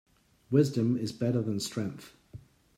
[0.49, 2.15] Wisdom is better than strength.